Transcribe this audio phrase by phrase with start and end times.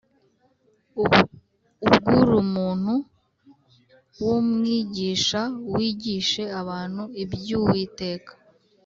[1.85, 2.93] Ubw' ur' umuntu
[4.23, 5.41] w'umwigisha,
[5.73, 8.31] Wigishe abantu iby'Uwiteka,